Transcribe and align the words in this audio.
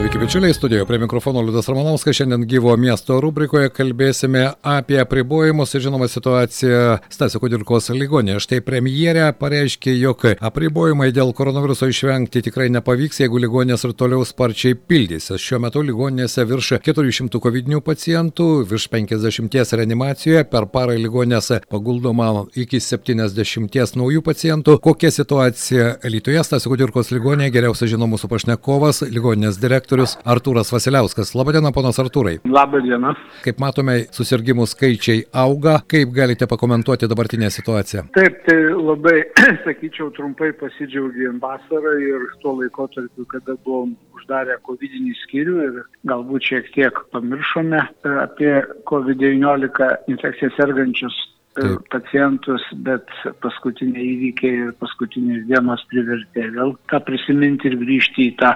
Sveiki, 0.00 0.18
bičiuliai, 0.18 0.54
studijoje 0.54 0.86
prie 0.86 0.98
mikrofono 0.98 1.40
Liudas 1.42 1.68
Ramanauskas. 1.68 2.16
Šiandien 2.16 2.46
gyvo 2.48 2.72
miesto 2.80 3.18
rubrikoje 3.20 3.68
kalbėsime 3.68 4.46
apie 4.64 4.96
apribojimus 5.02 5.74
ir 5.76 5.82
žinoma 5.84 6.06
situaciją 6.08 6.94
Stasio 7.12 7.36
Kudirkos 7.42 7.90
ligonėje. 7.92 8.40
Štai 8.40 8.62
premjerė 8.64 9.26
pareiškė, 9.36 9.92
jog 10.00 10.24
apribojimai 10.40 11.10
dėl 11.12 11.34
koronaviruso 11.36 11.90
išvengti 11.92 12.40
tikrai 12.46 12.70
nepavyks, 12.72 13.20
jeigu 13.20 13.42
ligonės 13.44 13.84
ir 13.84 13.92
toliau 13.92 14.24
sparčiai 14.24 14.78
pildysis. 14.78 15.36
Šiuo 15.36 15.60
metu 15.66 15.84
ligonėse 15.84 16.48
virš 16.48 16.78
400 16.88 17.42
COVID 17.44 17.68
pacientų, 17.84 18.48
virš 18.72 18.88
50 18.96 19.76
reanimacijoje, 19.82 20.46
per 20.48 20.70
parą 20.72 20.96
ligonėse 20.96 21.60
paguldoma 21.68 22.46
iki 22.56 22.80
70 22.80 24.00
naujų 24.00 24.24
pacientų. 24.24 24.80
Kokia 24.80 25.12
situacija 25.12 25.92
Lietuvoje 26.08 26.48
Stasio 26.48 26.72
Kudirkos 26.72 27.12
ligonėje 27.12 27.52
geriausiai 27.58 27.92
žino 27.92 28.08
mūsų 28.08 28.32
pašnekovas, 28.32 29.04
ligonės 29.12 29.60
direktorius 29.60 29.89
direktorius 29.90 30.16
Artūras 30.24 30.70
Vasiliauskas. 30.72 31.34
Labadiena, 31.34 31.72
ponas 31.74 31.98
Artūrai. 31.98 32.38
Labadiena. 32.46 33.14
Kaip 33.44 33.58
matome, 33.58 34.06
susirgymų 34.14 34.66
skaičiai 34.70 35.24
auga. 35.32 35.80
Kaip 35.90 36.12
galite 36.14 36.46
pakomentuoti 36.46 37.08
dabartinę 37.10 37.50
situaciją? 37.50 38.06
Taip, 38.14 38.38
tai 38.46 38.58
labai, 38.74 39.24
sakyčiau, 39.66 40.10
trumpai 40.16 40.52
pasidžiaugiam 40.60 41.40
vasarą 41.42 41.96
ir 42.04 42.28
tuo 42.42 42.56
laikotarpiu, 42.60 43.26
kada 43.30 43.56
buvom 43.64 43.96
uždarę 44.14 44.60
COVID 44.66 44.98
skyrių 45.24 45.56
ir 45.64 45.82
galbūt 46.06 46.46
šiek 46.50 46.70
tiek 46.74 47.02
pamiršome 47.14 47.80
apie 48.26 48.52
COVID-19 48.90 49.90
infekciją 50.12 50.52
sergančius 50.56 51.16
Taip. 51.50 51.82
pacientus, 51.90 52.62
bet 52.86 53.08
paskutiniai 53.42 54.04
įvykiai 54.12 54.58
ir 54.66 54.74
paskutinės 54.78 55.48
dienos 55.48 55.82
privertė 55.90 56.44
vėl 56.54 56.76
tą 56.92 57.00
prisiminti 57.02 57.66
ir 57.66 57.74
grįžti 57.80 58.28
į 58.28 58.36
tą 58.38 58.52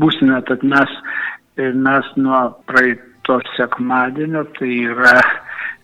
būsiną. 0.00 0.40
Tad 0.48 0.64
mes, 0.64 0.94
mes 1.58 2.08
nuo 2.16 2.40
praeito 2.70 3.36
sekmadienio, 3.52 4.46
tai 4.56 4.70
yra 4.86 5.18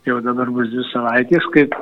jau 0.09 0.23
dabar 0.25 0.49
bus 0.57 0.73
dvi 0.73 0.87
savaitės, 0.89 1.45
kaip 1.53 1.77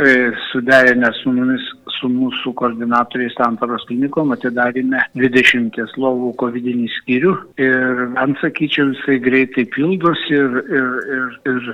e, 0.00 0.32
suderinę 0.48 1.12
su 1.20 1.34
mumis, 1.36 1.68
su 1.98 2.08
mūsų 2.12 2.54
koordinatoriais 2.56 3.36
santaros 3.36 3.84
klinikom 3.88 4.32
atidarėme 4.32 5.04
20 5.16 5.76
lovų 6.00 6.32
COVID 6.40 6.72
skyrių 6.96 7.36
ir 7.60 8.02
man 8.16 8.36
sakyčiau, 8.40 8.94
jisai 8.96 9.20
greitai 9.24 9.68
pildosi 9.76 10.36
ir, 10.40 10.58
ir, 10.80 10.90
ir, 11.20 11.30
ir, 11.52 11.70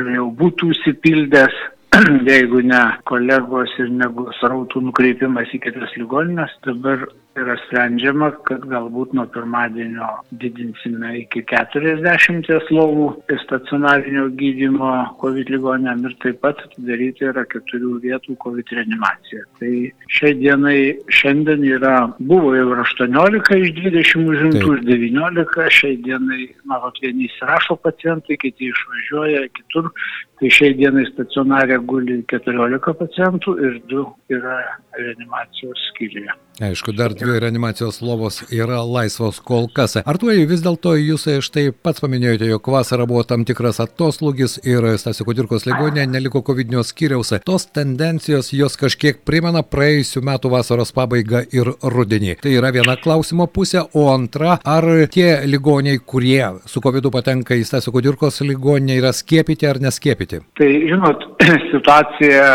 ir 0.00 0.12
jau 0.16 0.28
būtų 0.40 0.72
užsipildęs 0.72 1.62
jeigu 2.28 2.58
ne 2.66 2.80
kolegos 3.06 3.72
ir 3.78 3.90
negu 3.94 4.24
srautų 4.40 4.80
nukreipimas 4.88 5.52
į 5.54 5.60
kitas 5.62 5.92
ligoninės, 6.00 6.50
dabar 6.66 7.04
yra 7.38 7.56
sprendžiama, 7.64 8.30
kad 8.48 8.64
galbūt 8.70 9.14
nuo 9.16 9.24
pirmadienio 9.34 10.06
didinsime 10.42 11.10
iki 11.20 11.42
40 11.50 12.70
lovų 12.74 13.08
stacionarinio 13.42 14.28
gydymo 14.38 14.90
COVID 15.22 15.50
ligonėm 15.54 16.04
ir 16.08 16.14
taip 16.22 16.40
pat 16.44 16.62
atidaryti 16.66 17.26
yra 17.30 17.44
keturių 17.50 17.96
vietų 18.04 18.36
COVID 18.44 18.74
reanimacija. 18.78 19.44
Tai 19.60 19.72
šiai 20.18 20.36
dienai 20.40 20.78
šiandien 21.18 21.66
yra, 21.74 21.94
buvo 22.18 22.54
jau 22.56 22.68
18 22.84 23.58
iš 23.64 23.74
20 23.80 24.30
užimtų 24.34 24.76
ir 24.78 24.84
19, 24.92 25.66
šiai 25.80 25.98
dienai, 26.06 26.46
matot, 26.70 27.02
vieni 27.02 27.28
įsirašo 27.28 27.78
pacientai, 27.82 28.38
kiti 28.40 28.70
išvažiuoja 28.70 29.46
kitur, 29.58 29.90
tai 30.38 30.50
šiai 30.54 30.74
dienai 30.78 31.06
stacionarė 31.10 31.80
guli 31.88 32.22
14 32.30 32.94
pacientų 33.02 33.58
ir 33.66 33.78
2 33.90 34.06
yra 34.38 34.58
reanimacijos 34.98 35.88
skyriuje. 35.90 36.34
Aišku, 36.62 36.92
dar 36.92 37.10
dvi 37.14 37.40
reanimacijos 37.40 37.96
lovos 38.02 38.36
yra 38.54 38.78
laisvos 38.86 39.40
kol 39.42 39.64
kas. 39.74 39.96
Ar 39.98 40.18
tuo 40.22 40.30
vis 40.30 40.60
dėlto 40.62 40.92
jūs 40.94 41.26
štai 41.42 41.72
pats 41.74 41.98
paminėjote, 42.04 42.46
jog 42.46 42.68
vasara 42.70 43.08
buvo 43.10 43.24
tam 43.26 43.42
tikras 43.42 43.80
atoslūgis 43.82 44.60
ir 44.62 44.86
Stasio 45.02 45.26
Kudirkos 45.26 45.66
ligonė 45.66 46.04
neliko 46.06 46.44
COVID 46.46 46.76
skyriaus. 46.86 47.32
Tos 47.42 47.66
tendencijos 47.74 48.52
jos 48.54 48.78
kažkiek 48.78 49.24
primena 49.26 49.64
praėjusių 49.66 50.22
metų 50.30 50.52
vasaros 50.54 50.94
pabaigą 50.94 51.42
ir 51.50 51.72
rudenį. 51.82 52.38
Tai 52.46 52.54
yra 52.54 52.70
viena 52.70 52.94
klausimo 53.02 53.48
pusė, 53.50 53.82
o 53.90 54.06
antra, 54.14 54.60
ar 54.62 54.86
tie 55.10 55.40
ligoniai, 55.50 55.98
kurie 55.98 56.52
su 56.70 56.84
COVID 56.84 57.10
patenka 57.10 57.58
į 57.58 57.66
Stasio 57.66 57.90
Kudirkos 57.90 58.44
ligonę, 58.46 59.00
yra 59.02 59.10
skiepyti 59.10 59.66
ar 59.66 59.82
neskiepyti? 59.82 60.44
Tai 60.54 60.70
žinot, 60.86 61.26
situacija 61.74 62.46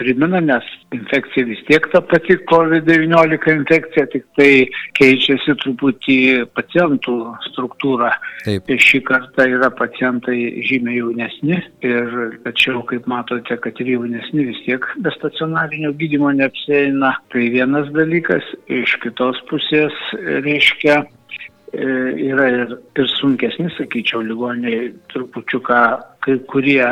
primena, 0.00 0.40
nes 0.40 0.66
infekcija 0.96 1.46
vis 1.48 1.60
tiek 1.68 1.86
ta 1.92 2.00
pati 2.00 2.38
COVID-19 2.50 3.52
infekcija, 3.52 4.06
tik 4.14 4.24
tai 4.38 4.50
keičiasi 4.98 5.56
truputį 5.60 6.18
pacientų 6.56 7.16
struktūra. 7.50 8.12
Taip. 8.46 8.72
Šį 8.80 9.02
kartą 9.08 9.46
yra 9.52 9.68
pacientai 9.76 10.38
žymiai 10.66 11.00
jaunesni 11.02 11.60
ir 11.84 12.16
tačiau, 12.46 12.82
kaip 12.88 13.08
matote, 13.10 13.58
kad 13.60 13.80
ir 13.82 13.94
jaunesni 13.96 14.48
vis 14.48 14.64
tiek 14.64 14.86
be 15.04 15.12
stacionarinio 15.18 15.92
gydimo 16.00 16.32
neapsieina. 16.40 17.14
Tai 17.32 17.46
vienas 17.52 17.92
dalykas, 17.96 18.46
iš 18.72 18.96
kitos 19.04 19.40
pusės 19.50 19.96
reiškia 20.16 21.02
e, 21.02 21.86
yra 22.30 22.48
ir, 22.56 22.76
ir 22.96 23.10
sunkesni, 23.18 23.68
sakyčiau, 23.76 24.24
ligoniai 24.24 24.94
trupučiuką, 25.12 25.82
kai 26.24 26.40
kurie 26.50 26.86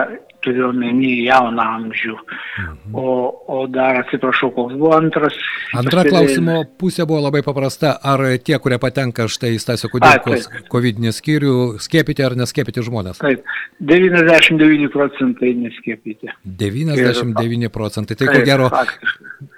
turiu 0.44 0.68
omeny 0.68 1.24
jauną 1.26 1.64
amžių. 1.78 2.14
Mhm. 2.14 2.94
O, 2.94 3.06
o 3.46 3.66
dar 3.66 4.00
atsiprašau, 4.02 4.50
koks 4.54 4.76
buvo 4.78 4.94
antras. 4.96 5.36
Antra 5.76 6.04
klausimo 6.06 6.60
pusė 6.80 7.06
buvo 7.08 7.20
labai 7.26 7.42
paprasta. 7.46 7.96
Ar 8.02 8.22
tie, 8.44 8.58
kurie 8.62 8.78
patenka 8.82 9.28
štai 9.28 9.54
į 9.56 9.62
Stasio 9.62 9.90
Kudėkos 9.92 10.48
COVID 10.72 11.02
skyrių, 11.14 11.54
skiepyti 11.82 12.24
ar 12.26 12.36
neskiepyti 12.38 12.84
žmonės? 12.86 13.22
Taip, 13.22 13.44
99 13.80 14.90
procentai 14.94 15.54
neskiepyti. 15.58 16.32
99 16.44 17.72
procentai. 17.74 18.18
Tai 18.18 18.32
ko 18.32 18.42
gero 18.46 18.70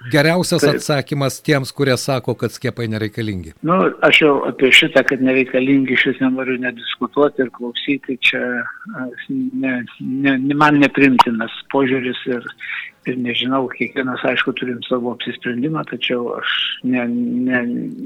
geriausias 0.09 0.65
Taip. 0.65 0.79
atsakymas 0.79 1.41
tiems, 1.45 1.73
kurie 1.77 1.97
sako, 2.01 2.35
kad 2.41 2.55
skiepai 2.55 2.89
nereikalingi. 2.93 3.55
Nu, 3.67 3.77
aš 4.07 4.23
jau 4.25 4.35
apie 4.49 4.71
šitą, 4.75 5.03
kad 5.09 5.23
nereikalingi, 5.25 5.99
šis 6.01 6.21
nenoriu 6.23 6.57
nediskutuoti 6.63 7.45
ir 7.45 7.53
klausyti. 7.57 8.17
Čia 8.31 8.43
ne, 9.29 9.75
ne, 10.01 10.37
ne, 10.39 10.57
man 10.57 10.81
neprimtinas 10.81 11.55
požiūris 11.75 12.23
ir 12.33 12.47
ir 13.09 13.17
nežinau, 13.21 13.65
kiekvienas, 13.73 14.23
aišku, 14.29 14.53
turim 14.59 14.81
savo 14.85 15.15
apsisprendimą, 15.15 15.85
tačiau 15.89 16.35
aš 16.37 16.57
ne, 16.85 17.05
ne, 17.09 17.61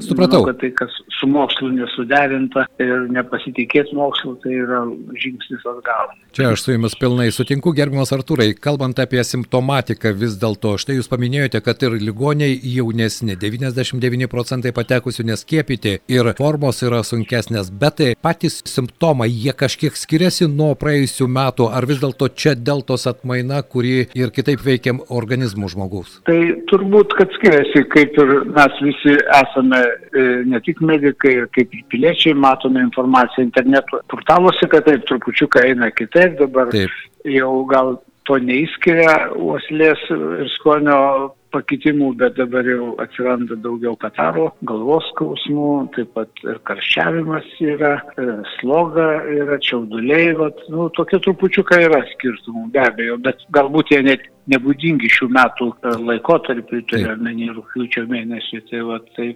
Supratau. 0.05 0.44
Manau, 0.44 0.53
kad 0.53 0.60
tai, 0.60 0.71
kas 0.78 0.99
su 1.19 1.28
mokslu 1.31 1.71
nesuderinta 1.75 2.66
ir 2.82 3.09
nepasitikėt 3.15 3.91
mokslu, 3.97 4.37
tai 4.44 4.55
yra 4.62 4.84
žingsnis 5.21 5.65
atgal. 5.71 6.12
Čia 6.34 6.50
aš 6.53 6.65
su 6.65 6.75
jumis 6.75 6.97
pilnai 6.99 7.28
sutinku, 7.34 7.72
gerbiamas 7.77 8.10
Artūrai, 8.15 8.53
kalbant 8.59 8.99
apie 9.03 9.22
simptomatiką 9.27 10.15
vis 10.19 10.34
dėlto, 10.43 10.77
štai 10.82 10.99
jūs 10.99 11.11
paminėjote, 11.11 11.62
kad 11.65 11.82
ir 11.87 11.94
ligoniai 12.00 12.56
jaunesni, 12.75 13.38
99 13.38 14.31
procentai 14.31 14.75
patekusių 14.75 15.28
neskiepyti 15.31 15.97
ir 16.11 16.32
formos 16.38 16.82
yra 16.87 17.05
sunkesnės, 17.06 17.71
bet 17.71 17.99
tai 18.00 18.11
patys 18.19 18.61
simptomai, 18.66 19.28
jie 19.31 19.55
kažkiek 19.55 19.94
skiriasi 19.94 20.49
nuo 20.50 20.72
praėjusių 20.78 21.28
metų, 21.31 21.71
ar 21.71 21.87
vis 21.87 22.03
dėlto 22.03 22.31
čia 22.34 22.56
deltos 22.59 23.06
atmaina, 23.11 23.62
kuri 23.62 24.09
ir 24.19 24.34
kitaip 24.34 24.65
veikia 24.66 24.84
veikia 24.84 25.05
organizmų 25.09 25.69
žmogaus? 25.72 26.21
Tai 26.25 26.39
turbūt, 26.69 27.15
kad 27.17 27.33
skiriasi, 27.37 27.85
kaip 27.93 28.17
ir 28.19 28.32
mes 28.53 28.81
visi 28.82 29.17
esame 29.17 29.81
e, 29.81 30.44
ne 30.47 30.61
tik 30.61 30.81
medikai, 30.81 31.47
kaip 31.55 31.73
ir 31.73 31.85
piliečiai, 31.91 32.35
matome 32.35 32.82
informaciją 32.85 33.47
interneto 33.47 34.03
portaluose, 34.09 34.69
kad 34.69 34.85
taip 34.85 35.06
trupučiuką 35.09 35.64
eina 35.64 35.91
kitaip, 35.91 36.38
dabar 36.38 36.70
taip. 36.70 36.91
jau 37.25 37.64
gal 37.67 37.97
to 38.25 38.38
neįskiria 38.41 39.35
uoslės 39.37 40.00
ir 40.11 40.49
skonio 40.56 41.35
pakitimų, 41.55 42.11
bet 42.19 42.35
dabar 42.38 42.67
jau 42.67 42.94
atsiranda 43.03 43.56
daugiau 43.62 43.94
kataro, 44.00 44.49
galvos 44.67 45.06
skausmų, 45.12 45.70
taip 45.94 46.11
pat 46.17 46.43
ir 46.43 46.59
karščiavimas 46.67 47.47
yra, 47.62 47.94
e, 48.19 48.26
sloga 48.56 49.09
yra, 49.31 49.61
čiauduliai, 49.62 50.32
vat, 50.41 50.64
nu, 50.73 50.88
tokie 50.97 51.20
trupučiukai 51.23 51.85
yra 51.87 52.03
skirtumų, 52.14 52.69
be 52.75 52.82
abejo, 52.82 53.20
bet 53.23 53.44
galbūt 53.55 53.94
jie 53.94 54.03
net 54.09 54.26
nebūdingi 54.52 55.08
šių 55.12 55.29
metų 55.35 55.69
laikotarpiu, 56.05 56.82
turiu 56.91 57.14
menį 57.25 57.50
rūpiučio 57.56 58.05
mėnesį, 58.11 58.61
tai, 58.70 58.82
va, 58.88 58.99
tai 59.17 59.31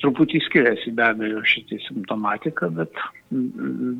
truputį 0.00 0.40
skiriasi 0.46 0.94
be 0.96 1.04
abejo 1.06 1.42
šitai 1.48 1.80
simptomatika, 1.84 2.70
bet, 2.78 3.02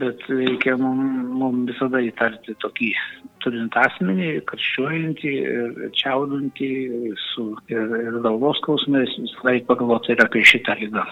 bet 0.01 0.25
reikia 0.31 0.79
mums 0.81 1.35
mum 1.41 1.65
visada 1.69 2.01
įtarti 2.05 2.57
tokį 2.65 2.91
turint 3.45 3.77
asmenį, 3.77 4.31
karščiuojantį 4.49 5.35
ir 5.43 5.93
čiaudantį 6.01 6.73
su, 7.29 7.51
ir, 7.73 7.95
ir 8.01 8.19
galvos 8.25 8.61
skausmais, 8.63 9.19
visą 9.21 9.49
laiką 9.51 9.69
pagalvoti 9.73 10.15
ir 10.15 10.25
apie 10.25 10.45
šitą 10.55 10.79
lygą. 10.81 11.05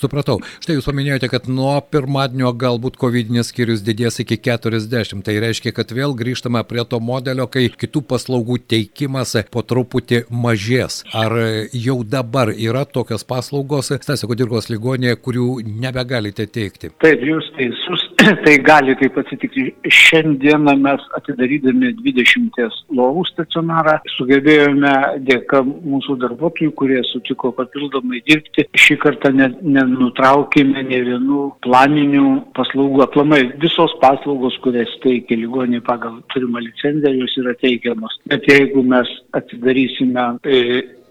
Supratau. 0.00 0.38
Štai 0.64 0.78
jūs 0.78 0.86
paminėjote, 0.88 1.28
kad 1.28 1.48
nuo 1.52 1.74
pirmadienio 1.92 2.54
galbūt 2.56 2.94
COVID 3.00 3.34
skyrius 3.44 3.82
didės 3.84 4.16
iki 4.22 4.38
40. 4.40 5.20
Tai 5.26 5.34
reiškia, 5.44 5.74
kad 5.76 5.92
vėl 5.92 6.14
grįžtame 6.16 6.62
prie 6.64 6.86
to 6.88 7.00
modelio, 7.04 7.44
kai 7.52 7.66
kitų 7.68 8.00
paslaugų 8.08 8.56
teikimas 8.72 9.36
po 9.52 9.60
truputį 9.60 10.22
mažės. 10.32 11.02
Ar 11.12 11.36
jau 11.76 11.98
dabar 12.00 12.54
yra 12.54 12.86
tokios 12.88 13.26
paslaugos 13.28 13.92
Stasio 14.00 14.30
Kudirkos 14.30 14.70
ligonėje, 14.72 15.20
kurių 15.20 15.48
nebegalite 15.68 16.48
teikti? 16.48 16.94
Taip, 17.04 17.20
jūs 17.20 17.52
teisus. 17.58 18.06
tai 18.44 18.56
gali 18.64 18.94
taip 19.00 19.16
atsitikti. 19.20 19.66
Šiandieną 19.84 20.74
mes 20.80 21.04
atidarydami 21.16 21.92
20 22.00 22.58
lovų 22.96 23.24
stacionarą 23.30 23.96
sugebėjome 24.16 24.92
dėka 25.28 25.62
mūsų 25.66 26.16
darbuotojų, 26.24 26.72
kurie 26.78 27.00
sutiko 27.08 27.52
papildomai 27.56 28.20
dirbti, 28.26 28.66
šį 28.84 28.98
kartą 29.04 29.32
ne, 29.36 29.50
ne, 29.62 29.84
nenutraukėme 29.90 30.84
ne 30.86 31.00
vienų 31.08 31.42
planinių 31.66 32.26
paslaugų. 32.56 33.02
Aplamai 33.06 33.42
visos 33.62 33.94
paslaugos, 34.02 34.56
kurias 34.64 34.92
teikia 35.04 35.38
ligonė 35.40 35.82
pagal 35.86 36.20
turimą 36.34 36.62
licenciją, 36.64 37.12
jos 37.20 37.36
yra 37.42 37.56
teikiamos. 37.60 38.16
Bet 38.30 38.48
jeigu 38.50 38.84
mes 38.86 39.10
atidarysime 39.36 40.26
e, 40.44 40.62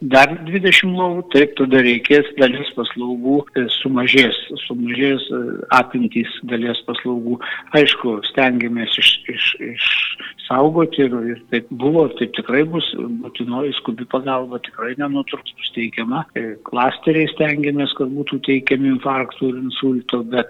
dar 0.02 0.32
20 0.48 0.96
lovų, 0.96 1.26
taip 1.34 1.56
tada 1.60 1.82
reikės 1.84 2.28
dalis 2.40 2.70
paslaugų 2.78 3.40
e, 3.60 3.66
sumažės, 3.80 4.38
sumažės 4.66 5.26
e, 5.36 5.42
apimtys 5.76 6.32
dalies 6.50 6.80
paslaugų. 6.88 7.40
Aišku, 7.78 8.20
stengiamės 8.32 8.96
iš, 9.02 9.12
iš, 9.36 9.50
išsaugoti 10.50 11.04
ir, 11.06 11.14
ir 11.30 11.42
taip 11.52 11.68
buvo, 11.70 12.08
ir 12.08 12.16
taip 12.18 12.34
tikrai 12.34 12.64
bus, 12.66 12.86
būtinoji 12.98 13.74
skubi 13.78 14.06
pagalba 14.10 14.60
tikrai 14.60 14.96
nenutruks, 14.98 15.54
bus 15.56 15.72
teikiama. 15.76 16.26
E, 16.36 16.56
klasteriai 16.66 17.30
stengiamės, 17.30 17.94
kad 17.98 18.10
būtų 18.10 18.42
teikiami 18.46 18.96
infarktų 18.96 19.50
ir 19.50 19.60
insulto, 19.62 20.24
bet, 20.24 20.50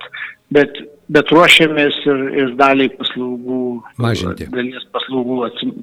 bet 0.54 0.81
bet 1.10 1.31
ruošiamės 1.34 1.98
ir, 2.06 2.19
ir 2.38 2.51
daliai 2.57 2.90
paslaugų 2.94 3.60
mažinti. 4.01 4.48
Dalies 4.54 4.86
paslaugų 4.94 5.40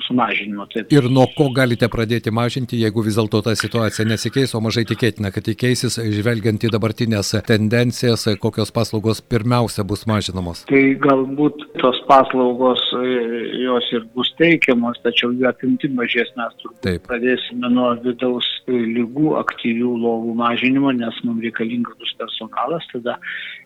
sumažinimo. 0.07 0.67
Taip. 0.71 0.93
Ir 0.95 1.09
nuo 1.11 1.27
ko 1.35 1.49
galite 1.55 1.89
pradėti 1.91 2.33
mažinti, 2.35 2.79
jeigu 2.79 3.03
vis 3.07 3.19
dėlto 3.19 3.43
ta 3.47 3.57
situacija 3.59 4.07
nesikeis, 4.07 4.55
o 4.55 4.63
mažai 4.63 4.87
tikėtina, 4.89 5.33
kad 5.35 5.49
įkeisis, 5.51 5.99
žvelgiant 6.19 6.67
į 6.67 6.71
dabartinės 6.77 7.35
tendencijas, 7.49 8.29
kokios 8.43 8.71
paslaugos 8.75 9.23
pirmiausia 9.27 9.85
bus 9.87 10.07
mažinamos? 10.09 10.63
Tai 10.71 10.83
galbūt 11.03 11.67
tos 11.83 11.99
paslaugos 12.11 12.85
e, 12.95 13.19
jos 13.65 13.91
ir 13.99 14.07
bus 14.15 14.31
teikiamos, 14.39 15.03
tačiau 15.03 15.33
jų 15.35 15.51
apimti 15.51 15.91
mažės 15.91 16.31
mes 16.39 16.55
turbūt 16.63 17.03
pradėsime 17.07 17.73
nuo 17.75 17.91
vidaus 18.05 18.47
lygų 18.71 19.35
aktyvių 19.41 19.91
lovų 20.05 20.39
mažinimo, 20.39 20.95
nes 20.95 21.19
mums 21.27 21.43
reikalingas 21.43 21.99
bus 21.99 22.15
personalas, 22.21 22.87
tada 22.93 23.19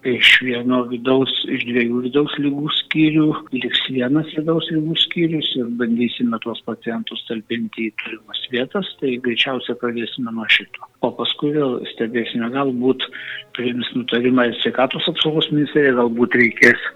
iš 0.08 0.38
vieno 0.46 0.82
vidaus 0.90 1.32
iš 1.50 1.64
dviejų 1.68 2.02
vidaus 2.06 2.34
lygų 2.42 2.70
skyrių, 2.76 3.26
liks 3.54 3.82
vienas 3.94 4.30
vidaus 4.36 4.68
lygų 4.72 4.96
skyrius 5.04 5.50
ir 5.58 5.68
bandysime 5.80 6.38
tuos 6.44 6.60
pacientus 6.66 7.22
talpinti 7.28 7.88
į 7.88 7.94
turimas 8.02 8.42
vietas, 8.52 8.90
tai 9.00 9.16
greičiausiai 9.24 9.78
pradėsime 9.80 10.34
nuo 10.34 10.46
šito. 10.50 10.86
O 11.06 11.12
paskui 11.16 11.52
vėl 11.56 11.78
stebėsime, 11.94 12.50
galbūt 12.54 13.06
priims 13.56 13.90
nutarimą 13.96 14.50
ir 14.50 14.58
sveikatos 14.60 15.08
apsaugos 15.12 15.50
ministerija, 15.54 15.98
galbūt 16.00 16.38
reikės 16.40 16.88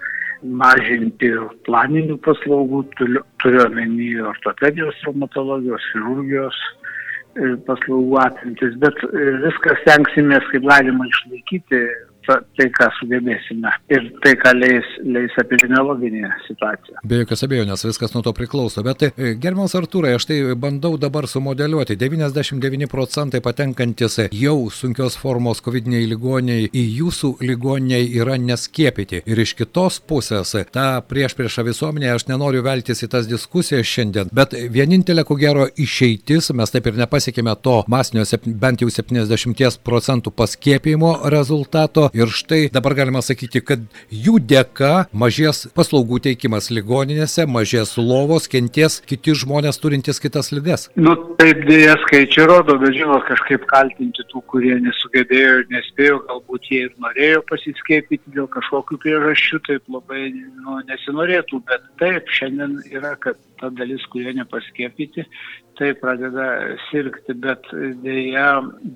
mažinti 0.45 1.31
planinių 1.65 2.17
paslaugų, 2.25 2.83
turiu 2.99 3.61
omeny 3.65 4.09
ortopedijos, 4.31 4.97
traumatologijos, 5.03 5.85
chirurgijos 5.93 6.59
e, 6.59 7.55
paslaugų 7.67 8.19
apimtis, 8.21 8.75
bet 8.83 8.99
e, 9.07 9.23
viską 9.45 9.77
stengsimės 9.83 10.45
kaip 10.51 10.67
galima 10.67 11.07
išlaikyti 11.09 11.81
tai, 12.27 12.69
ką 12.75 12.89
sugebėsime 12.99 13.71
ir 13.93 14.09
tai, 14.23 14.35
ką 14.41 14.53
leis, 14.57 14.91
leis 15.05 15.35
epidemiologinė 15.41 16.31
situacija. 16.47 17.03
Be 17.05 17.21
jokios 17.23 17.45
abejonės, 17.47 17.85
viskas 17.87 18.15
nuo 18.15 18.23
to 18.25 18.33
priklauso. 18.35 18.83
Bet 18.85 19.07
e, 19.07 19.11
gerbiamas 19.41 19.75
Artūrai, 19.77 20.15
aš 20.17 20.29
tai 20.29 20.39
bandau 20.59 20.95
dabar 21.01 21.27
sumodeliuoti. 21.29 21.97
99 21.99 22.89
procentai 22.91 23.41
patenkantis 23.45 24.19
jau 24.33 24.57
sunkios 24.73 25.17
formos 25.19 25.61
COVID-19 25.65 26.15
ligoniai 26.15 26.69
į 26.73 26.83
jūsų 26.99 27.31
ligoniai 27.45 28.07
yra 28.19 28.37
neskiepyti. 28.41 29.21
Ir 29.29 29.41
iš 29.41 29.55
kitos 29.59 29.99
pusės, 30.07 30.53
ta 30.73 30.85
prieš 31.05 31.35
priešą 31.37 31.65
visuomenė, 31.67 32.11
aš 32.15 32.27
nenoriu 32.29 32.63
veltis 32.65 33.03
į 33.05 33.11
tas 33.13 33.29
diskusijas 33.29 33.87
šiandien, 33.89 34.31
bet 34.35 34.55
vienintelė, 34.55 35.25
ko 35.27 35.37
gero, 35.39 35.67
išeitis, 35.81 36.51
mes 36.57 36.73
taip 36.73 36.89
ir 36.89 36.99
nepasiekime 37.01 37.55
to 37.65 37.81
masinio 37.91 38.25
bent 38.45 38.83
jau 38.83 38.89
70 38.91 39.81
procentų 39.85 40.33
paskiepimo 40.35 41.11
rezultato 41.33 42.09
Ir 42.15 42.31
štai 42.31 42.69
dabar 42.71 42.93
galima 42.95 43.19
sakyti, 43.19 43.59
kad 43.59 43.81
jų 44.07 44.37
dėka 44.47 45.09
mažės 45.11 45.65
paslaugų 45.75 46.21
teikimas 46.29 46.69
ligoninėse, 46.71 47.43
mažės 47.43 47.97
lovos, 47.99 48.47
kenties 48.47 49.01
kiti 49.09 49.33
žmonės 49.35 49.81
turintys 49.83 50.21
kitas 50.23 50.53
lygas. 50.55 50.87
Nu, 50.95 51.17
taip 51.41 51.65
dėja 51.67 51.97
skaičiai 52.05 52.47
rodo, 52.47 52.77
bet 52.79 52.95
žinot, 52.95 53.25
kažkaip 53.27 53.65
kaltinti 53.67 54.23
tų, 54.31 54.45
kurie 54.53 54.77
nesugebėjo 54.85 55.57
ir 55.59 55.67
nespėjo, 55.75 56.21
galbūt 56.29 56.71
jie 56.71 56.85
ir 56.85 56.93
norėjo 57.03 57.43
pasiskiepyti 57.51 58.37
dėl 58.37 58.47
kažkokių 58.53 59.01
priežasčių, 59.03 59.59
taip 59.67 59.91
labai 59.97 60.29
nu, 60.37 60.79
nesinorėtų, 60.87 61.59
bet 61.67 61.83
taip, 61.99 62.31
šiandien 62.37 62.79
yra, 62.95 63.17
kad 63.19 63.35
ta 63.59 63.73
dalis, 63.75 64.07
kurie 64.13 64.31
nepaskiepyti, 64.39 65.27
tai 65.77 65.91
pradeda 65.99 66.47
sirgti, 66.87 67.35
bet 67.41 67.67
dėja, 68.03 68.47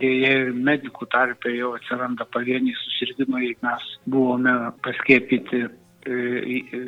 dėja 0.01 0.31
ir 0.43 0.53
medikų 0.55 1.09
tarpe 1.13 1.51
jau 1.53 1.73
atsiranda 1.77 2.27
pavieniai 2.33 2.77
susirgymai, 2.83 3.53
mes 3.65 3.91
buvome 4.09 4.55
paskiepyti 4.85 5.65
e, 5.65 5.69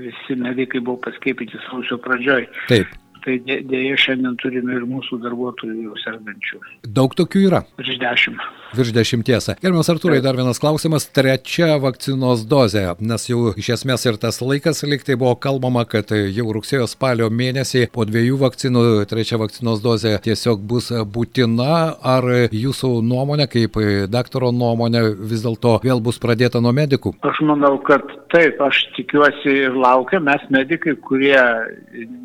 visi 0.07 0.39
medikai 0.39 0.81
buvo 0.81 0.99
paskiepyti 1.07 1.61
sausio 1.67 1.99
pradžioj. 2.03 2.47
Taip. 2.71 2.97
Tai 3.21 3.35
dėja 3.45 3.97
šiandien 4.01 4.38
turime 4.41 4.73
ir 4.79 4.88
mūsų 4.89 5.19
darbuotojų 5.21 5.93
sergančių. 6.01 6.61
Daug 6.89 7.13
tokių 7.19 7.45
yra? 7.51 7.61
Virš 7.77 7.99
dešimt. 8.01 8.47
Virš 8.71 8.94
dešimties. 8.95 9.50
Gerbiamas 9.59 9.89
Artūrai, 9.91 10.21
dar 10.23 10.38
vienas 10.39 10.59
klausimas. 10.63 11.03
Trečia 11.12 11.73
vakcinos 11.83 12.45
dozė, 12.47 12.85
nes 13.03 13.25
jau 13.27 13.51
iš 13.59 13.73
esmės 13.75 14.06
ir 14.07 14.15
tas 14.21 14.39
laikas 14.39 14.79
liktai 14.88 15.18
buvo 15.19 15.33
kalbama, 15.35 15.83
kad 15.83 16.13
jau 16.15 16.45
rugsėjo 16.56 16.88
spalio 16.88 17.27
mėnesį 17.27 17.89
po 17.91 18.06
dviejų 18.07 18.38
vakcinų 18.39 18.83
trečia 19.12 19.41
vakcinos 19.41 19.83
dozė 19.83 20.13
tiesiog 20.23 20.63
bus 20.63 20.88
būtina. 20.88 21.97
Ar 22.00 22.29
jūsų 22.47 22.94
nuomonė, 23.03 23.50
kaip 23.51 23.75
daktaro 24.07 24.53
nuomonė, 24.55 25.03
vis 25.19 25.43
dėlto 25.43 25.81
vėl 25.84 26.00
bus 26.00 26.22
pradėta 26.24 26.63
nuo 26.63 26.72
medikų? 26.72 27.17
Aš 27.27 27.43
manau, 27.43 27.74
kad 27.84 28.07
taip, 28.31 28.55
aš 28.63 28.86
tikiuosi 28.96 29.57
ir 29.65 29.75
laukia 29.75 30.24
mes 30.24 30.48
medikai, 30.53 30.96
kurie 31.10 31.36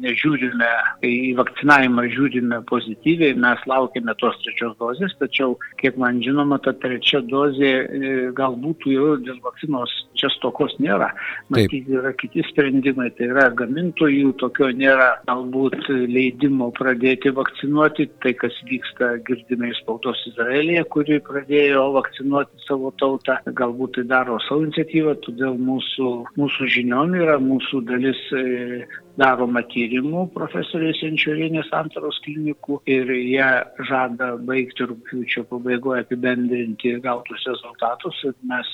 nežiūrime 0.06 0.70
į 1.02 1.34
vakcinavimą 1.42 2.06
žiūrime 2.14 2.62
pozityviai, 2.70 3.34
mes 3.34 3.66
laukiame 3.66 4.14
tos 4.22 4.38
trečios 4.44 4.78
dozės, 4.78 5.18
tačiau, 5.18 5.58
kiek 5.82 5.98
man 5.98 6.22
žinoma, 6.22 6.35
ta 6.64 6.72
trečia 6.82 7.20
dozė 7.24 7.70
e, 7.70 8.10
galbūt 8.36 8.86
jau 8.90 9.14
dėl 9.22 9.38
vakcinos 9.44 9.92
čia 10.16 10.30
stokos 10.34 10.74
nėra. 10.82 11.10
Matyt, 11.52 11.88
yra 11.92 12.12
kiti 12.18 12.44
sprendimai, 12.48 13.10
tai 13.16 13.28
yra 13.30 13.48
gamintojų 13.56 14.32
tokio 14.40 14.70
nėra, 14.76 15.08
galbūt 15.28 15.88
leidimo 16.10 16.70
pradėti 16.76 17.32
vakcinuoti, 17.36 18.08
tai 18.24 18.34
kas 18.40 18.56
vyksta 18.68 19.16
girdime 19.26 19.70
iš 19.72 19.82
spaudos 19.84 20.22
Izraelėje, 20.32 20.84
kuri 20.92 21.20
pradėjo 21.26 21.86
vakcinuoti 21.96 22.64
savo 22.66 22.92
tautą, 23.00 23.38
galbūt 23.46 23.98
tai 23.98 24.06
daro 24.12 24.40
savo 24.46 24.66
iniciatyvą, 24.66 25.16
todėl 25.26 25.58
mūsų, 25.60 26.12
mūsų 26.40 26.70
žiniom 26.76 27.16
yra 27.20 27.38
mūsų 27.42 27.84
dalis 27.88 28.22
e, 28.34 28.86
daroma 29.20 29.62
tyrimų 29.72 30.26
profesoriais 30.34 31.00
Enčiurinės 31.06 31.68
santaros 31.70 32.18
klinikų 32.24 32.80
ir 32.90 33.10
jie 33.16 33.48
žada 33.88 34.32
baigti 34.48 34.86
rūpiučio 34.90 35.46
pabaigoje 35.50 36.04
apibendrinti 36.04 36.94
gautus 37.04 37.44
rezultatus 37.48 38.22
mes, 38.50 38.70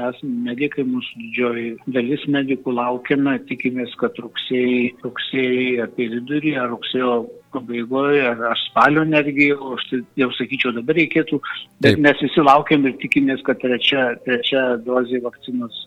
mes 0.00 0.22
medikai, 0.48 0.86
mūsų 0.88 1.22
didžioji 1.26 1.68
dalis 1.96 2.24
medikų 2.36 2.76
laukiame, 2.78 3.36
tikimės, 3.50 3.94
kad 4.00 4.16
rugsėjai, 4.22 4.90
rugsėjai 5.04 5.68
apie 5.86 6.08
vidurį 6.16 6.56
ar 6.62 6.72
rugsėjo 6.72 7.14
pabaigoje 7.52 8.24
ar, 8.30 8.44
ar 8.52 8.60
spalio 8.66 9.04
netgi, 9.04 9.52
o 9.52 9.74
aš 9.76 9.88
tai 9.90 10.02
jau 10.22 10.30
sakyčiau 10.38 10.72
dabar 10.78 10.96
reikėtų, 10.96 11.40
bet 11.84 11.96
Taip. 11.96 12.04
mes 12.06 12.24
visi 12.24 12.44
laukiam 12.44 12.88
ir 12.88 12.96
tikimės, 13.02 13.44
kad 13.46 13.60
trečia, 13.60 14.12
trečia 14.24 14.64
dozė 14.86 15.20
vakcinos 15.24 15.86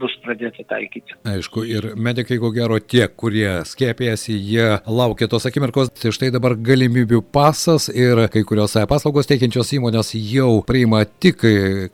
bus 0.00 0.12
pradėta 0.24 0.64
taikyti. 0.68 1.16
Aišku, 1.28 1.62
ir 1.68 1.90
medikai, 2.00 2.38
ko 2.40 2.50
gero, 2.54 2.78
tie, 2.80 3.04
kurie 3.08 3.60
skiepėjasi, 3.68 4.32
jie 4.34 4.66
laukia 4.88 5.28
tos 5.30 5.46
akimirkos. 5.48 5.92
Tai 6.00 6.12
štai 6.14 6.30
dabar 6.34 6.54
galimybių 6.56 7.20
pasas 7.34 7.90
ir 7.92 8.22
kai 8.32 8.42
kurios 8.48 8.76
paslaugos 8.90 9.28
teikiančios 9.30 9.74
įmonės 9.76 10.14
jau 10.16 10.62
priima 10.66 11.02
tik 11.04 11.44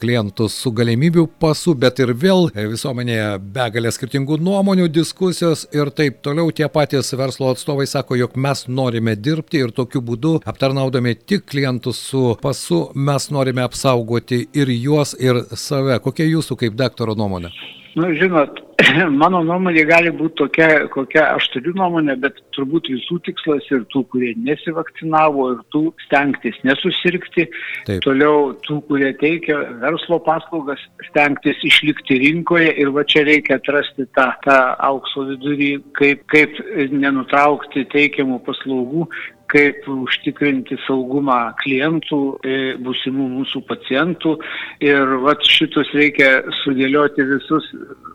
klientus 0.00 0.56
su 0.62 0.73
galimybių 0.76 1.26
pasu, 1.42 1.75
bet 1.75 2.00
ir 2.04 2.14
vėl 2.14 2.50
visuomenėje 2.54 3.28
begalė 3.56 3.92
skirtingų 3.94 4.38
nuomonių, 4.46 4.88
diskusijos 4.92 5.66
ir 5.75 5.90
taip 5.96 6.23
toliau. 6.26 6.52
Tie 6.56 6.68
patys 6.73 7.12
verslo 7.18 7.50
atstovai 7.52 7.88
sako, 7.90 8.18
jog 8.23 8.38
mes 8.40 8.66
norime 8.70 9.16
dirbti 9.18 9.64
ir 9.64 9.75
tokiu 9.76 10.04
būdu 10.06 10.37
aptarnaudami 10.46 11.16
tik 11.26 11.49
klientus 11.50 12.00
su 12.11 12.37
pasu 12.42 12.87
mes 12.94 13.30
norime 13.35 13.64
apsaugoti 13.66 14.44
ir 14.54 14.70
juos, 14.76 15.16
ir 15.18 15.42
save. 15.56 15.99
Kokia 16.04 16.28
jūsų 16.28 16.61
kaip 16.61 16.78
daktaro 16.78 17.16
nuomonė? 17.18 17.52
Nu, 17.96 18.10
žinot, 18.12 18.58
mano 19.22 19.38
nuomonė 19.40 19.86
gali 19.88 20.10
būti 20.12 20.36
tokia, 20.42 20.66
kokia 20.92 21.22
aš 21.32 21.46
turiu 21.54 21.72
nuomonę, 21.78 22.18
bet 22.20 22.42
turbūt 22.52 22.90
visų 22.92 23.16
tikslas 23.24 23.64
ir 23.72 23.86
tų, 23.92 24.02
kurie 24.12 24.34
nesivakcinavo, 24.44 25.46
ir 25.54 25.62
tų 25.72 25.80
stengtis 26.04 26.58
nesusirgti, 26.68 27.46
Taip. 27.88 28.02
toliau 28.04 28.50
tų, 28.66 28.82
kurie 28.90 29.14
teikia 29.22 29.62
verslo 29.80 30.18
paslaugas, 30.26 30.82
stengtis 31.08 31.64
išlikti 31.64 32.20
rinkoje 32.20 32.74
ir 32.82 32.92
va 32.92 33.06
čia 33.08 33.24
reikia 33.24 33.56
atrasti 33.62 34.04
tą, 34.18 34.28
tą 34.44 34.58
aukso 34.90 35.24
vidurį, 35.30 35.70
kaip, 35.96 36.26
kaip 36.34 36.60
nenutraukti 36.92 37.88
teikiamų 37.96 38.42
paslaugų, 38.44 39.08
kaip 39.56 39.86
užtikrinti 39.88 40.76
saugumą 40.84 41.38
klientų, 41.62 42.20
e, 42.44 42.56
būsimų 42.84 43.28
mūsų 43.38 43.62
pacientų. 43.70 44.36
Ir 44.84 45.16
vat 45.25 45.44
šitus 45.48 45.92
reikia 45.96 46.42
sudėlioti 46.62 47.25
visus 47.30 47.68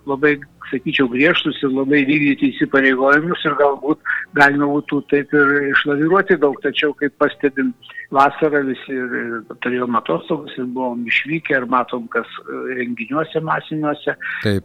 labai, 0.10 0.38
sakyčiau, 0.70 1.10
griežtus 1.12 1.58
ir 1.66 1.74
labai 1.74 2.04
vykdyti 2.08 2.52
įsipareigojimus 2.54 3.42
ir 3.48 3.58
galbūt 3.60 4.14
galima 4.38 4.70
būtų 4.70 5.02
taip 5.12 5.34
ir 5.36 5.50
išlaviruoti 5.72 6.38
daug, 6.42 6.60
tačiau 6.64 6.94
kaip 7.00 7.18
pastebim, 7.20 7.74
vasarą 8.14 8.62
visi 8.68 8.94
ir, 8.94 9.18
ir 9.24 9.58
turėjom 9.64 9.98
atostogus 10.00 10.56
ir 10.60 10.70
buvom 10.76 11.04
išvykę 11.10 11.58
ir 11.58 11.68
matom, 11.72 12.08
kas 12.14 12.30
renginiuose 12.78 13.42
masiniuose. 13.48 14.16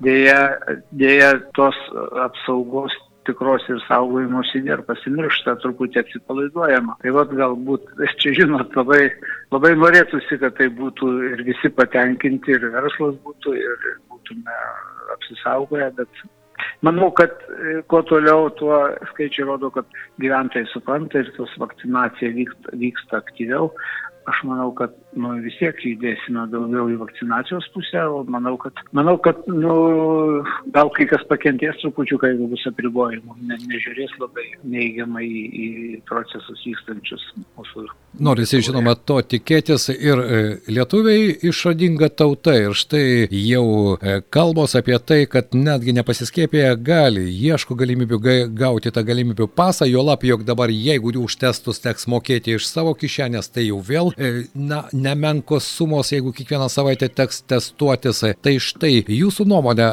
Dėja, 0.04 0.40
dėja 0.92 1.32
tos 1.58 1.78
apsaugos 2.26 2.94
tikros 3.26 3.66
ir 3.72 3.82
saugojimosi 3.86 4.62
nėra 4.66 4.84
pasimiršta, 4.86 5.56
truputį 5.62 6.02
atsipalaiduojama. 6.02 6.96
Tai 7.02 7.14
vad 7.18 7.34
galbūt, 7.38 7.90
čia 8.22 8.34
žinot, 8.40 8.72
labai, 8.78 9.02
labai 9.54 9.74
norėtųsi, 9.78 10.40
kad 10.42 10.56
tai 10.60 10.70
būtų 10.80 11.12
ir 11.32 11.44
visi 11.50 11.72
patenkinti, 11.74 12.56
ir 12.56 12.70
verslas 12.74 13.18
būtų, 13.26 13.58
ir 13.60 13.92
būtume 14.12 14.58
apsisaugoję, 15.18 15.92
bet 16.00 16.26
Manau, 16.84 17.10
kad 17.12 17.32
e, 17.52 17.82
kuo 17.88 18.02
toliau, 18.08 18.50
tuo 18.56 18.78
skaičiai 19.10 19.46
rodo, 19.48 19.68
kad 19.72 19.88
gyventojai 20.22 20.68
supranta 20.70 21.20
ir 21.20 21.28
tos 21.36 21.52
vakcinacija 21.60 22.32
vyksta, 22.36 22.72
vyksta 22.80 23.20
aktyviau 23.20 23.70
aš 24.26 24.42
manau, 24.48 24.70
kad 24.74 24.94
nu, 25.16 25.30
vis 25.44 25.54
tiek 25.60 25.78
judėsime 25.80 26.46
daugiau 26.50 26.88
į 26.90 26.98
vakcinacijos 27.00 27.68
pusę, 27.74 28.02
o 28.10 28.22
manau, 28.30 28.56
kad, 28.60 28.78
manau, 28.96 29.16
kad 29.22 29.38
nu, 29.50 29.76
gal 30.74 30.90
kai 30.96 31.06
kas 31.10 31.22
pakentės 31.30 31.78
trupučiu, 31.82 32.18
jeigu 32.22 32.48
bus 32.50 32.66
apribojimų, 32.70 33.36
ne, 33.46 33.58
nežiūrės 33.70 34.16
labai 34.20 34.48
neigiamai 34.66 35.26
į, 35.26 35.44
į 35.66 35.68
procesus 36.08 36.64
vykstančius 36.66 37.22
mūsų. 37.38 37.86
Norisi, 38.26 38.62
žinoma, 38.64 38.96
to 38.96 39.20
tikėtis 39.20 39.90
ir 39.92 40.22
e, 40.22 40.42
lietuviai 40.72 41.30
išradinga 41.46 42.08
tauta 42.16 42.56
ir 42.58 42.76
štai 42.76 43.28
jau 43.30 43.96
e, 43.96 44.18
kalbos 44.32 44.74
apie 44.78 44.98
tai, 44.98 45.20
kad 45.30 45.54
netgi 45.54 45.94
nepasiskėpėję 46.00 46.74
gali, 46.82 47.28
ieško 47.30 47.76
galimybių 47.78 48.20
gauti 48.56 48.90
tą 48.90 49.04
galimybių 49.06 49.50
pasą, 49.54 49.86
jo 49.90 50.02
lab, 50.06 50.24
jog 50.26 50.46
dabar 50.48 50.72
jeigu 50.72 51.14
už 51.22 51.38
testus 51.38 51.78
teks 51.84 52.08
mokėti 52.10 52.56
iš 52.56 52.66
savo 52.66 52.96
kišenės, 52.98 53.52
tai 53.52 53.68
jau 53.68 53.78
vėl 53.84 54.15
na, 54.54 54.82
nemenkos 54.92 55.66
sumos, 55.76 56.10
jeigu 56.12 56.32
kiekvieną 56.32 56.68
savaitę 56.72 57.08
teks 57.08 57.42
testuotis. 57.50 58.22
Tai 58.42 58.54
štai, 58.62 59.00
jūsų 59.12 59.46
nuomonė, 59.48 59.86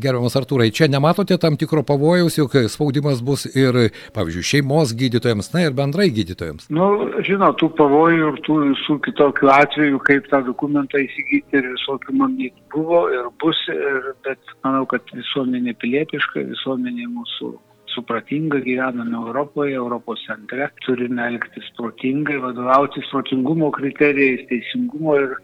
gerbiamas 0.00 0.36
Artūrai, 0.40 0.70
čia 0.74 0.88
nematote 0.90 1.36
tam 1.40 1.58
tikro 1.60 1.82
pavojaus, 1.86 2.38
jog 2.38 2.56
spaudimas 2.72 3.22
bus 3.24 3.46
ir, 3.52 3.90
pavyzdžiui, 4.16 4.46
šeimos 4.52 4.94
gydytojams, 4.96 5.52
na 5.54 5.66
ir 5.66 5.76
bendrai 5.76 6.08
gydytojams? 6.14 6.70
Nu, 6.72 6.90
žinot, 7.26 7.58
tų 7.60 7.70
pavojų 7.78 8.32
ir 8.32 8.42
tų 8.46 8.58
visų 8.70 8.98
kitokių 9.06 9.52
atvejų, 9.54 10.02
kaip 10.08 10.28
tą 10.32 10.42
dokumentą 10.46 11.02
įsigyti 11.04 11.60
ir 11.60 11.72
visokių 11.74 12.16
mamytų 12.20 12.68
buvo 12.74 13.06
ir 13.12 13.28
bus, 13.42 13.60
ir, 13.72 14.12
bet 14.26 14.54
manau, 14.64 14.86
kad 14.90 15.04
visuomenė 15.14 15.76
pilietiška, 15.80 16.46
visuomenė 16.54 17.10
mūsų 17.10 17.56
supratinga, 17.94 18.60
gyvename 18.64 19.16
Europoje, 19.16 19.74
Europos 19.74 20.22
centre, 20.26 20.70
turime 20.86 21.26
elgtis 21.32 21.68
protingai, 21.78 22.38
vadovautis 22.42 23.08
protingumo 23.12 23.70
kriterijais, 23.76 24.46
teisingumo 24.50 25.16
ir 25.20 25.36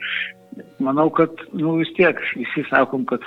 manau, 0.80 1.08
kad 1.10 1.32
nu, 1.52 1.76
vis 1.80 1.92
tiek 1.98 2.20
visi 2.36 2.64
sakom, 2.70 3.04
kad 3.08 3.24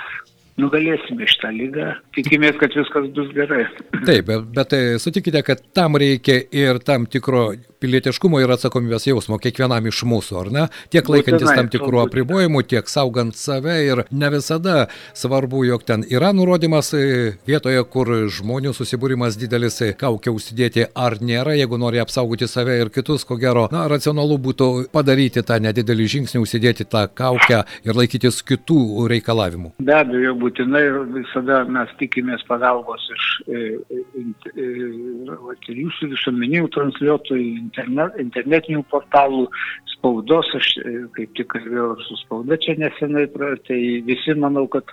nugalėsime 0.60 1.28
šitą 1.30 1.52
lygą, 1.56 1.88
tikimės, 2.16 2.58
kad 2.60 2.76
viskas 2.76 3.08
bus 3.16 3.32
gerai. 3.36 3.64
Taip, 4.04 4.28
bet, 4.28 4.46
bet 4.56 4.76
sutikite, 5.02 5.42
kad 5.46 5.64
tam 5.76 5.98
reikia 6.00 6.40
ir 6.52 6.82
tam 6.84 7.08
tikro 7.10 7.50
pilietiškumo 7.80 8.40
ir 8.42 8.52
atsakomybės 8.54 9.06
jausmo 9.08 9.38
kiekvienam 9.40 9.86
iš 9.88 10.02
mūsų, 10.08 10.36
ar 10.42 10.50
ne? 10.52 10.64
Tiek 10.92 11.06
laikantis 11.08 11.48
tam 11.56 11.70
tikrų 11.72 12.02
apribojimų, 12.04 12.62
tiek 12.68 12.88
saugant 12.90 13.36
save 13.38 13.76
ir 13.86 14.02
ne 14.10 14.30
visada 14.32 14.86
svarbu, 15.16 15.64
jog 15.68 15.84
ten 15.88 16.04
yra 16.08 16.32
nurodymas 16.36 16.92
e, 16.96 17.04
vietoje, 17.48 17.82
kur 17.92 18.12
žmonių 18.28 18.74
susibūrimas 18.76 19.38
didelis, 19.40 19.80
e, 19.84 19.92
kaukia 19.96 20.34
užsidėti 20.34 20.86
ar 20.94 21.18
nėra, 21.24 21.56
jeigu 21.58 21.80
nori 21.80 22.02
apsaugoti 22.02 22.48
save 22.50 22.76
ir 22.82 22.92
kitus, 22.94 23.24
ko 23.28 23.38
gero, 23.40 23.66
na, 23.72 23.86
racionalu 23.90 24.38
būtų 24.50 24.70
padaryti 24.92 25.44
tą 25.46 25.60
nedidelį 25.64 26.08
žingsnį, 26.16 26.44
užsidėti 26.44 26.88
tą 26.90 27.06
kaukę 27.08 27.62
ir 27.86 27.96
laikytis 27.96 28.42
kitų 28.46 29.08
reikalavimų. 29.10 29.74
Be 29.80 29.96
abejo, 29.96 30.36
būtinai 30.50 30.82
visada 31.14 31.62
mes 31.70 31.90
tikimės 32.00 32.42
pagalbos 32.48 33.02
iš 33.14 33.26
e, 33.46 33.60
e, 33.94 34.24
e, 34.50 35.76
jūsų 35.78 36.10
visuomeninių 36.14 36.70
transliuotojų, 36.74 37.46
internet, 37.60 38.18
internetinių 38.18 38.82
portalų, 38.90 39.46
spaudos, 39.94 40.50
aš 40.58 40.72
kaip 41.16 41.34
tik 41.38 41.50
kalbėjau 41.54 41.94
ir 41.94 42.04
su 42.08 42.18
spauda 42.24 42.58
čia 42.60 42.76
nesenai, 42.80 43.26
tai 43.68 43.80
visi 44.06 44.34
manau, 44.34 44.66
kad 44.72 44.90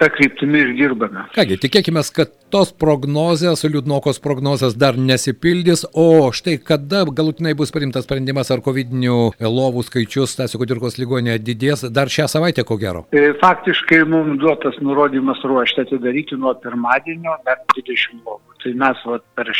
tą 0.00 0.08
kryptimį 0.14 0.60
ir 0.60 0.72
dirbame. 0.78 1.24
Kągi, 1.34 1.58
tikėkime, 1.62 2.02
kad 2.16 2.32
tos 2.54 2.72
prognozės, 2.78 3.64
liūdnokos 3.66 4.20
prognozės 4.24 4.76
dar 4.78 4.98
nesipildys, 4.98 5.84
o 5.92 6.30
štai 6.34 6.56
kada 6.62 7.04
galutinai 7.06 7.54
bus 7.58 7.72
priimtas 7.74 8.06
sprendimas, 8.08 8.50
ar 8.54 8.62
COVID-19 8.64 9.50
lovų 9.54 9.84
skaičius 9.86 10.34
Stasio 10.34 10.60
Kudirkos 10.62 10.98
ligonėje 11.00 11.42
didės, 11.46 11.86
dar 11.94 12.12
šią 12.12 12.28
savaitę 12.30 12.66
ko 12.66 12.78
gero? 12.80 13.04
E, 13.14 13.32
faktiškai 13.40 14.02
mums 14.10 14.38
duotas 14.42 14.78
nurodymas 14.84 15.42
ruošti 15.46 15.84
atidaryti 15.86 16.38
nuo 16.40 16.54
pirmadienio 16.62 17.38
dar 17.46 17.62
20 17.74 18.22
lovų. 18.22 18.42
Tai 18.64 18.72
mes 18.80 19.02
vat, 19.04 19.26
per 19.36 19.50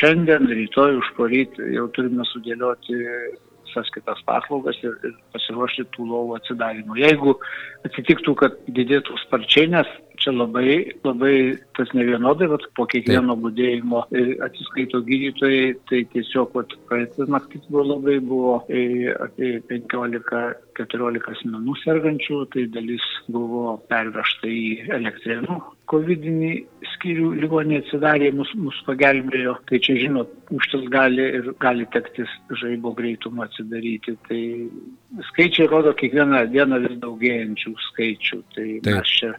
šiandien, 0.00 0.48
rytoj, 0.50 0.96
užporyt 1.04 1.60
jau 1.70 1.86
turime 1.94 2.26
sudėlioti 2.32 2.98
visas 3.70 3.90
kitas 3.94 4.20
paslaugas 4.26 4.78
ir, 4.82 4.96
ir 5.06 5.16
pasiruošti 5.34 5.86
tų 5.94 6.06
lovų 6.10 6.36
atsidarimui. 6.40 7.00
Jeigu 7.04 7.36
atsitiktų, 7.86 8.36
kad 8.42 8.58
didėtų 8.68 9.18
sparčiai, 9.24 9.70
nes 9.70 9.90
čia 10.22 10.34
labai, 10.34 10.92
labai 11.06 11.34
tas 11.76 11.90
nevienodai, 11.96 12.48
bet 12.52 12.66
po 12.76 12.86
kiekvieno 12.90 13.36
būdėjimo 13.40 14.04
e, 14.10 14.24
atsiskaito 14.46 15.02
gydytojai, 15.06 15.74
tai 15.90 16.02
tiesiog 16.14 16.56
praeitą 16.90 17.28
naktį 17.30 17.62
buvo 17.68 17.86
labai, 17.94 18.18
buvo 18.32 18.54
e, 18.68 19.12
apie 19.14 19.56
15-14 19.72 21.34
asmenų 21.34 21.76
sergančių, 21.84 22.44
tai 22.54 22.66
dalis 22.76 23.06
buvo 23.32 23.78
pervežta 23.90 24.50
į 24.50 24.90
elektrėnų 25.00 25.60
COVID-19 25.90 26.86
skyrių 26.94 27.30
ligonė 27.42 27.80
atsidarė, 27.80 28.30
mus, 28.36 28.50
mus 28.54 28.76
pagelbėjo, 28.86 29.56
tai 29.66 29.80
čia 29.82 29.96
žinot, 29.98 30.30
užtas 30.54 30.84
gali 30.92 31.24
ir 31.38 31.50
gali 31.62 31.86
tektis 31.94 32.30
žaibo 32.60 32.92
greitumo 32.98 33.42
atsidaryti. 33.46 34.14
Tai 34.28 34.40
skaičiai 35.30 35.70
rodo 35.72 35.94
kiekvieną 35.98 36.44
dieną 36.52 36.80
vis 36.84 36.98
daugėjančių 37.02 37.74
skaičių. 37.88 38.40
Tai 38.54 38.68
Taip. 38.84 38.90
mes 39.00 39.14
čia 39.18 39.32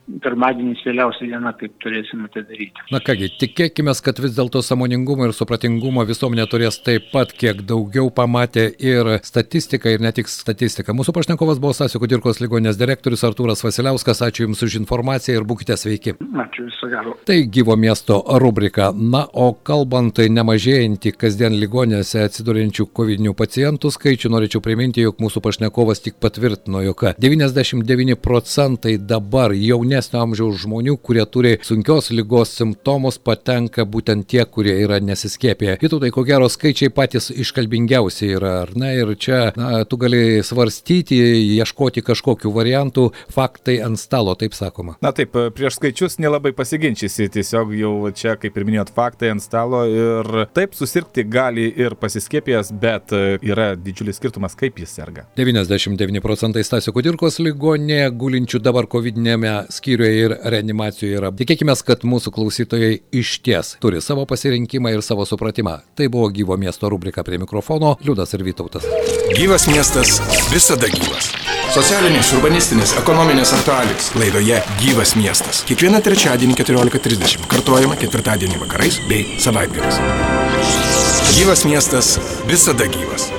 pirmadienis 0.71 0.85
vėliausia 0.85 1.27
diena, 1.27 1.53
kaip 1.57 1.73
turėsime 1.81 2.29
tai 2.33 2.43
daryti. 2.47 2.85
Na 2.91 2.99
kągi, 2.99 3.29
tikėkime, 3.39 3.93
kad 4.03 4.19
vis 4.19 4.35
dėlto 4.35 4.61
samoningumo 4.63 5.27
ir 5.27 5.33
supratingumo 5.33 6.05
visuomenė 6.05 6.47
turės 6.49 6.81
taip 6.83 7.11
pat, 7.11 7.31
kiek 7.33 7.61
daugiau 7.67 8.09
pamatė 8.11 8.71
ir 8.79 9.19
statistika, 9.23 9.89
ir 9.89 10.01
ne 10.01 10.11
tik 10.11 10.27
statistika. 10.27 10.93
Mūsų 10.93 11.13
pašnekovas 11.13 11.59
buvo 11.59 11.73
Sasio 11.73 11.99
Kudirkos 11.99 12.41
ligonės 12.41 12.79
direktorius 12.79 13.23
Artūras 13.23 13.63
Vasiliauskas. 13.63 14.21
Ačiū 14.21 14.47
Jums 14.47 14.63
už 14.63 14.77
informaciją 14.81 15.41
ir 15.41 15.47
būkite 15.47 15.77
sveiki. 15.77 16.15
Ačiū 16.19 16.67
viso 16.67 16.89
gero. 16.91 17.15
Tai 17.25 17.37
gyvo 17.51 17.75
miesto 17.75 18.21
rubrika. 18.41 18.91
Na, 18.95 19.25
o 19.33 19.51
kalbant 19.53 20.17
nemažėjantį 20.21 21.15
kasdien 21.17 21.57
ligonėse 21.59 22.25
atsiduriančių 22.25 22.87
COVID 22.91 23.29
pacientų 23.37 23.91
skaičių, 23.93 24.31
norėčiau 24.33 24.61
priminti, 24.63 25.03
jog 25.05 25.19
mūsų 25.21 25.43
pašnekovas 25.43 25.51
pašnekovas 25.51 26.01
tik 26.01 26.15
patvirtino, 26.21 26.81
jog 26.81 27.03
99 27.21 28.15
procentai 28.21 28.97
dabar 28.97 29.53
jaunesnio 29.53 30.21
amžiaus 30.21 30.60
žmonių, 30.61 30.97
kurie 31.01 31.25
turi 31.29 31.55
sunkios 31.65 32.11
lygos 32.13 32.53
simptomus, 32.57 33.17
patenka 33.21 33.85
būtent 33.87 34.27
tie, 34.31 34.43
kurie 34.45 34.75
yra 34.83 34.99
nesiskėpę. 35.03 35.77
Kitų 35.81 36.01
tai 36.03 36.11
ko 36.13 36.23
gero 36.27 36.49
skaičiai 36.51 36.91
patys 36.93 37.31
iškalbingiausi 37.33 38.31
yra, 38.37 38.53
ar 38.65 38.73
ne? 38.77 38.93
Ir 39.01 39.13
čia 39.21 39.41
na, 39.57 39.83
tu 39.87 39.99
gali 40.01 40.41
svarstyti, 40.45 41.17
ieškoti 41.57 42.03
kažkokių 42.05 42.51
variantų, 42.55 43.07
faktai 43.33 43.79
ant 43.85 43.99
stalo, 43.99 44.35
taip 44.39 44.55
sakoma. 44.57 44.97
Na 45.03 45.13
taip, 45.15 45.35
prieš 45.55 45.79
skaičius 45.79 46.19
nelabai 46.21 46.53
pasiginčysi, 46.57 47.29
tiesiog 47.33 47.73
jau 47.79 47.93
čia, 48.15 48.35
kaip 48.41 48.57
ir 48.57 48.67
minėjot, 48.67 48.93
faktai 48.95 49.31
ant 49.33 49.43
stalo 49.43 49.83
ir 49.89 50.29
taip 50.55 50.75
susirgti 50.77 51.25
gali 51.27 51.69
ir 51.71 51.95
pasiskėpęs, 51.99 52.73
bet 52.81 53.15
yra 53.15 53.71
didžiulis 53.79 54.19
skirtumas, 54.21 54.55
kaip 54.59 54.79
jis 54.81 54.93
serga. 54.99 55.25
99 55.39 56.21
procentai 56.23 56.63
Stasio 56.67 56.93
Kudirkos 56.95 57.39
ligonė, 57.41 58.03
gulinčių 58.15 58.61
dabar 58.63 58.87
COVID-19 58.91 59.71
skyriuje 59.73 60.25
ir 60.25 60.35
reanimacijoje 60.43 61.19
yra. 61.19 61.31
Tikėkime, 61.35 61.75
kad 61.85 62.05
mūsų 62.07 62.33
klausytojai 62.35 63.01
iš 63.21 63.37
ties 63.45 63.75
turi 63.83 64.01
savo 64.03 64.25
pasirinkimą 64.29 64.93
ir 64.95 65.03
savo 65.05 65.25
supratimą. 65.27 65.79
Tai 65.95 66.07
buvo 66.11 66.29
gyvo 66.33 66.57
miesto 66.57 66.89
rubrika 66.89 67.23
prie 67.27 67.39
mikrofono 67.41 67.95
Liudas 68.05 68.33
ir 68.37 68.45
Vytautas. 68.45 68.87
Gyvas 69.37 69.67
miestas 69.71 70.19
visada 70.51 70.89
gyvas. 70.91 71.31
Socialinės, 71.71 72.33
urbanistinės, 72.35 72.97
ekonominės 72.99 73.53
aktualijos 73.55 74.09
laidoje 74.19 74.57
Gyvas 74.81 75.15
miestas. 75.15 75.61
Kiekvieną 75.69 76.01
trečiadienį 76.03 76.57
14.30 76.59 77.47
kartuojama 77.51 77.95
ketvirtadienį 78.01 78.59
vakarais 78.65 78.99
bei 79.07 79.39
savaitgaliais. 79.39 80.01
Gyvas 81.37 81.63
miestas 81.69 82.17
visada 82.49 82.91
gyvas. 82.91 83.31